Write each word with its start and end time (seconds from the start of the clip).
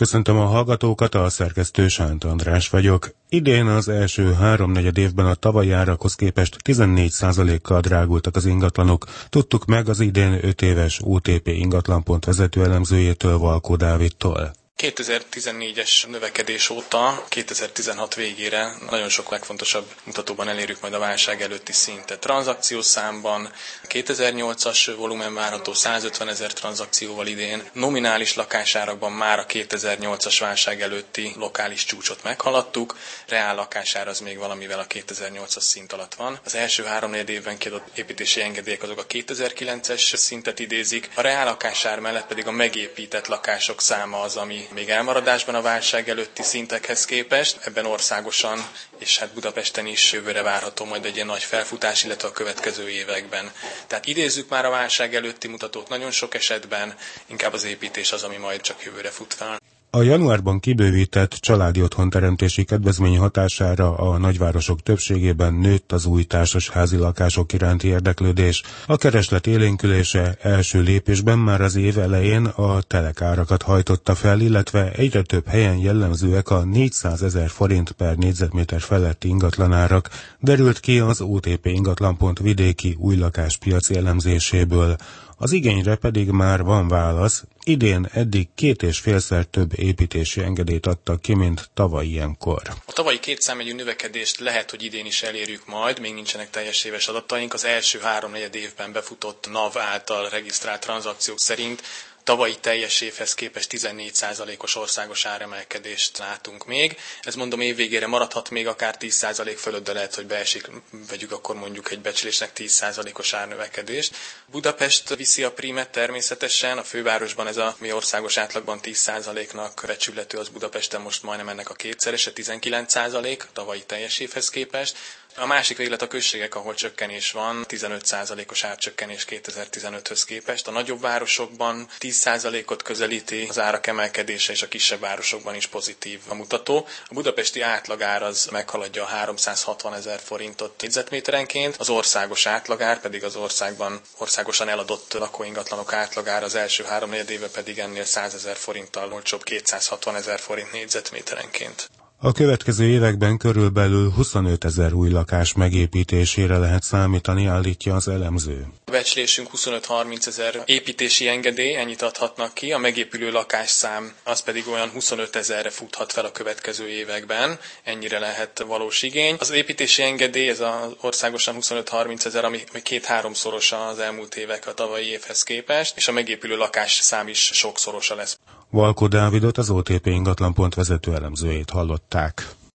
Köszöntöm 0.00 0.36
a 0.36 0.44
hallgatókat, 0.44 1.14
a 1.14 1.28
szerkesztő 1.28 1.88
Sánt 1.88 2.24
András 2.24 2.68
vagyok. 2.68 3.14
Idén 3.28 3.66
az 3.66 3.88
első 3.88 4.32
háromnegyed 4.32 4.98
évben 4.98 5.26
a 5.26 5.34
tavalyi 5.34 5.70
árakhoz 5.70 6.14
képest 6.14 6.56
14%-kal 6.64 7.80
drágultak 7.80 8.36
az 8.36 8.46
ingatlanok. 8.46 9.06
Tudtuk 9.28 9.64
meg 9.64 9.88
az 9.88 10.00
idén 10.00 10.38
5 10.42 10.62
éves 10.62 11.00
UTP 11.00 11.46
ingatlanpont 11.46 12.24
vezető 12.24 12.64
elemzőjétől 12.64 13.38
Valkó 13.38 13.76
Dávidtól. 13.76 14.52
2014-es 14.80 16.06
növekedés 16.08 16.70
óta 16.70 17.24
2016 17.28 18.14
végére 18.14 18.72
nagyon 18.90 19.08
sok 19.08 19.30
legfontosabb 19.30 19.86
mutatóban 20.04 20.48
elérjük 20.48 20.80
majd 20.80 20.94
a 20.94 20.98
válság 20.98 21.42
előtti 21.42 21.72
szintet. 21.72 22.20
Tranzakciós 22.20 22.84
számban 22.84 23.52
2008-as 23.88 24.92
volumen 24.96 25.34
várható 25.34 25.72
150 25.72 26.28
ezer 26.28 26.52
tranzakcióval 26.52 27.26
idén, 27.26 27.62
nominális 27.72 28.34
lakásárakban 28.34 29.12
már 29.12 29.38
a 29.38 29.46
2008-as 29.46 30.36
válság 30.40 30.82
előtti 30.82 31.32
lokális 31.36 31.84
csúcsot 31.84 32.22
meghaladtuk, 32.22 32.96
reál 33.28 33.54
lakásár 33.54 34.08
az 34.08 34.20
még 34.20 34.38
valamivel 34.38 34.78
a 34.78 34.86
2008-as 34.86 35.60
szint 35.60 35.92
alatt 35.92 36.14
van. 36.14 36.40
Az 36.44 36.54
első 36.54 36.84
három 36.84 37.14
évben 37.14 37.58
kiadott 37.58 37.86
építési 37.98 38.40
engedélyek 38.42 38.82
azok 38.82 38.98
a 38.98 39.06
2009-es 39.06 40.16
szintet 40.16 40.58
idézik, 40.58 41.10
a 41.14 41.20
reál 41.20 41.44
lakásár 41.44 41.98
mellett 42.00 42.26
pedig 42.26 42.46
a 42.46 42.50
megépített 42.50 43.26
lakások 43.26 43.80
száma 43.80 44.20
az, 44.20 44.36
ami 44.36 44.68
még 44.74 44.88
elmaradásban 44.88 45.54
a 45.54 45.62
válság 45.62 46.08
előtti 46.08 46.42
szintekhez 46.42 47.04
képest. 47.04 47.58
Ebben 47.64 47.86
országosan 47.86 48.68
és 48.98 49.18
hát 49.18 49.32
Budapesten 49.34 49.86
is 49.86 50.12
jövőre 50.12 50.42
várható 50.42 50.84
majd 50.84 51.04
egy 51.04 51.14
ilyen 51.14 51.26
nagy 51.26 51.42
felfutás, 51.42 52.04
illetve 52.04 52.28
a 52.28 52.32
következő 52.32 52.88
években. 52.90 53.52
Tehát 53.86 54.06
idézzük 54.06 54.48
már 54.48 54.64
a 54.64 54.70
válság 54.70 55.14
előtti 55.14 55.48
mutatót 55.48 55.88
nagyon 55.88 56.10
sok 56.10 56.34
esetben, 56.34 56.94
inkább 57.26 57.52
az 57.52 57.64
építés 57.64 58.12
az, 58.12 58.22
ami 58.22 58.36
majd 58.36 58.60
csak 58.60 58.84
jövőre 58.84 59.10
fut 59.10 59.34
fel. 59.34 59.58
A 59.92 60.02
januárban 60.02 60.60
kibővített 60.60 61.32
családi 61.32 61.82
otthonteremtési 61.82 62.64
kedvezmény 62.64 63.18
hatására 63.18 63.96
a 63.96 64.18
nagyvárosok 64.18 64.82
többségében 64.82 65.54
nőtt 65.54 65.92
az 65.92 66.06
új 66.06 66.22
társasházi 66.24 66.96
lakások 66.96 67.52
iránti 67.52 67.88
érdeklődés. 67.88 68.62
A 68.86 68.96
kereslet 68.96 69.46
élénkülése 69.46 70.36
első 70.42 70.80
lépésben 70.80 71.38
már 71.38 71.60
az 71.60 71.76
év 71.76 71.98
elején 71.98 72.44
a 72.44 72.80
telekárakat 72.80 73.62
hajtotta 73.62 74.14
fel, 74.14 74.40
illetve 74.40 74.92
egyre 74.92 75.22
több 75.22 75.46
helyen 75.46 75.76
jellemzőek 75.76 76.50
a 76.50 76.64
400 76.64 77.22
ezer 77.22 77.48
forint 77.48 77.90
per 77.90 78.16
négyzetméter 78.16 78.80
feletti 78.80 79.28
ingatlanárak, 79.28 80.10
derült 80.40 80.80
ki 80.80 80.98
az 80.98 81.20
OTP 81.20 81.66
ingatlanpont 81.66 82.38
vidéki 82.38 82.96
új 82.98 83.16
lakáspiaci 83.16 83.96
elemzéséből. 83.96 84.96
Az 85.42 85.52
igényre 85.52 85.94
pedig 85.94 86.28
már 86.28 86.62
van 86.62 86.88
válasz. 86.88 87.42
Idén 87.64 88.08
eddig 88.12 88.48
két 88.54 88.82
és 88.82 88.98
félszer 88.98 89.44
több 89.44 89.78
építési 89.78 90.40
engedélyt 90.40 90.86
adtak 90.86 91.20
ki, 91.20 91.34
mint 91.34 91.70
tavaly 91.74 92.06
ilyenkor. 92.06 92.62
A 92.86 92.92
tavalyi 92.92 93.20
kétszámegyű 93.20 93.74
növekedést 93.74 94.38
lehet, 94.38 94.70
hogy 94.70 94.82
idén 94.82 95.06
is 95.06 95.22
elérjük 95.22 95.66
majd, 95.66 96.00
még 96.00 96.14
nincsenek 96.14 96.50
teljes 96.50 96.84
éves 96.84 97.08
adataink. 97.08 97.54
Az 97.54 97.64
első 97.64 97.98
három 97.98 98.30
negyed 98.30 98.54
évben 98.54 98.92
befutott 98.92 99.48
NAV 99.50 99.78
által 99.78 100.28
regisztrált 100.28 100.80
tranzakciók 100.80 101.40
szerint 101.40 101.82
tavalyi 102.30 102.56
teljes 102.60 103.00
évhez 103.00 103.34
képest 103.34 103.70
14%-os 103.76 104.74
országos 104.76 105.24
áremelkedést 105.24 106.18
látunk 106.18 106.66
még. 106.66 106.96
Ez 107.22 107.34
mondom 107.34 107.60
évvégére 107.60 108.06
maradhat 108.06 108.50
még 108.50 108.66
akár 108.66 108.96
10% 109.00 109.54
fölött, 109.58 109.84
de 109.84 109.92
lehet, 109.92 110.14
hogy 110.14 110.26
beesik, 110.26 110.70
vegyük 111.08 111.32
akkor 111.32 111.54
mondjuk 111.56 111.90
egy 111.90 112.00
becslésnek 112.00 112.50
10%-os 112.56 113.32
árnövekedést. 113.32 114.16
Budapest 114.46 115.14
viszi 115.14 115.42
a 115.44 115.52
prímet 115.52 115.90
természetesen, 115.90 116.78
a 116.78 116.82
fővárosban 116.84 117.46
ez 117.46 117.56
a 117.56 117.76
mi 117.78 117.92
országos 117.92 118.36
átlagban 118.36 118.80
10%-nak 118.82 119.82
becsülhető, 119.86 120.38
az 120.38 120.48
Budapesten 120.48 121.00
most 121.00 121.22
majdnem 121.22 121.48
ennek 121.48 121.70
a 121.70 121.74
kétszerese, 121.74 122.30
19% 122.34 123.42
tavalyi 123.52 123.82
teljes 123.86 124.18
évhez 124.18 124.50
képest. 124.50 124.96
A 125.36 125.46
másik 125.46 125.76
véglet 125.76 126.02
a 126.02 126.08
községek, 126.08 126.54
ahol 126.54 126.74
csökkenés 126.74 127.32
van, 127.32 127.64
15%-os 127.68 128.64
árcsökkenés 128.64 129.24
2015-höz 129.28 130.22
képest. 130.26 130.68
A 130.68 130.70
nagyobb 130.70 131.00
városokban 131.00 131.88
10%-ot 132.00 132.82
közelíti 132.82 133.46
az 133.48 133.58
árak 133.58 133.86
emelkedése, 133.86 134.52
és 134.52 134.62
a 134.62 134.68
kisebb 134.68 135.00
városokban 135.00 135.54
is 135.54 135.66
pozitív 135.66 136.20
a 136.28 136.34
mutató. 136.34 136.86
A 137.08 137.14
budapesti 137.14 137.60
átlagár 137.60 138.22
az 138.22 138.46
meghaladja 138.50 139.02
a 139.02 139.06
360 139.06 139.94
ezer 139.94 140.20
forintot 140.20 140.80
négyzetméterenként, 140.80 141.76
az 141.76 141.88
országos 141.88 142.46
átlagár 142.46 143.00
pedig 143.00 143.24
az 143.24 143.36
országban 143.36 144.00
országosan 144.16 144.68
eladott 144.68 145.12
lakóingatlanok 145.12 145.92
átlagár 145.92 146.42
az 146.42 146.54
első 146.54 146.84
három 146.84 147.12
éve 147.12 147.48
pedig 147.48 147.78
ennél 147.78 148.04
100 148.04 148.34
ezer 148.34 148.56
forinttal 148.56 149.12
olcsóbb 149.12 149.42
260 149.42 150.16
ezer 150.16 150.40
forint 150.40 150.72
négyzetméterenként. 150.72 151.90
A 152.22 152.32
következő 152.32 152.84
években 152.84 153.36
körülbelül 153.38 154.10
25 154.10 154.64
ezer 154.64 154.92
új 154.92 155.10
lakás 155.10 155.52
megépítésére 155.52 156.58
lehet 156.58 156.82
számítani, 156.82 157.46
állítja 157.46 157.94
az 157.94 158.08
elemző. 158.08 158.66
A 158.84 158.90
becslésünk 158.90 159.48
25-30 159.56 160.26
ezer 160.26 160.62
építési 160.64 161.28
engedély, 161.28 161.76
ennyit 161.76 162.02
adhatnak 162.02 162.54
ki, 162.54 162.72
a 162.72 162.78
megépülő 162.78 163.30
lakásszám 163.30 164.12
az 164.24 164.40
pedig 164.42 164.68
olyan 164.68 164.88
25 164.90 165.36
ezerre 165.36 165.70
futhat 165.70 166.12
fel 166.12 166.24
a 166.24 166.32
következő 166.32 166.88
években, 166.88 167.58
ennyire 167.84 168.18
lehet 168.18 168.62
valós 168.66 169.02
igény. 169.02 169.36
Az 169.38 169.50
építési 169.50 170.02
engedély, 170.02 170.48
ez 170.48 170.60
az 170.60 170.94
országosan 171.00 171.56
25-30 171.60 172.24
ezer, 172.24 172.44
ami 172.44 172.58
két-háromszorosa 172.82 173.86
az 173.86 173.98
elmúlt 173.98 174.34
évek 174.36 174.66
a 174.66 174.74
tavalyi 174.74 175.06
évhez 175.06 175.42
képest, 175.42 175.96
és 175.96 176.08
a 176.08 176.12
megépülő 176.12 176.56
lakásszám 176.56 177.28
is 177.28 177.38
sokszorosa 177.52 178.14
lesz. 178.14 178.38
Valkó 178.70 179.06
Dávidot 179.06 179.58
az 179.58 179.70
OTP 179.70 180.06
ingatlanpont 180.06 180.74
vezető 180.74 181.14
elemzőjét 181.14 181.70
hallották. 181.70 182.54